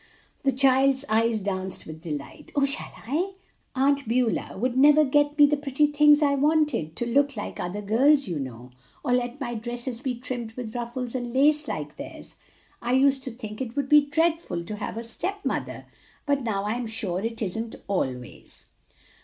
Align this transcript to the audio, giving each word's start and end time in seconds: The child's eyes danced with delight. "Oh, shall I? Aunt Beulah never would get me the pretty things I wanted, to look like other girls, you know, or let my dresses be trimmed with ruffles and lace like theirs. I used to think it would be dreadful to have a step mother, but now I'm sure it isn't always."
The 0.41 0.51
child's 0.51 1.05
eyes 1.09 1.39
danced 1.41 1.85
with 1.85 2.01
delight. 2.01 2.51
"Oh, 2.55 2.65
shall 2.65 2.91
I? 3.05 3.33
Aunt 3.75 4.07
Beulah 4.07 4.59
never 4.75 5.03
would 5.03 5.11
get 5.11 5.37
me 5.37 5.45
the 5.45 5.55
pretty 5.57 5.85
things 5.85 6.23
I 6.23 6.33
wanted, 6.33 6.95
to 6.95 7.05
look 7.05 7.37
like 7.37 7.59
other 7.59 7.83
girls, 7.83 8.27
you 8.27 8.39
know, 8.39 8.71
or 9.05 9.13
let 9.13 9.39
my 9.39 9.53
dresses 9.53 10.01
be 10.01 10.15
trimmed 10.15 10.53
with 10.53 10.73
ruffles 10.73 11.13
and 11.13 11.31
lace 11.31 11.67
like 11.67 11.97
theirs. 11.97 12.33
I 12.81 12.93
used 12.93 13.23
to 13.25 13.31
think 13.31 13.61
it 13.61 13.75
would 13.75 13.89
be 13.89 14.01
dreadful 14.01 14.63
to 14.63 14.75
have 14.77 14.97
a 14.97 15.03
step 15.03 15.45
mother, 15.45 15.85
but 16.25 16.41
now 16.41 16.63
I'm 16.65 16.87
sure 16.87 17.21
it 17.21 17.39
isn't 17.39 17.75
always." 17.87 18.65